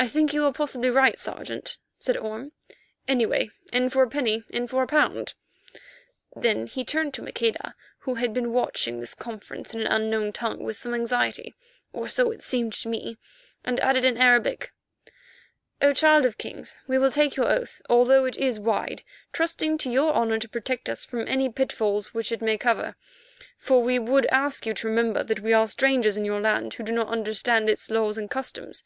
[0.00, 2.52] "I think you are probably right, Sergeant," said Orme.
[3.08, 5.34] "Anyway, in for a penny, in for a pound."
[6.36, 10.62] Then he turned to Maqueda, who had been watching this conference in an unknown tongue
[10.62, 11.52] with some anxiety,
[11.92, 13.16] or so it seemed to me,
[13.64, 14.70] and added in Arabic:
[15.82, 19.90] "O Child of Kings, we will take your oath, although it is wide, trusting to
[19.90, 22.94] your honour to protect us from any pitfalls which it may cover,
[23.56, 26.84] for we would ask you to remember that we are strangers in your land who
[26.84, 28.84] do not understand its laws and customs.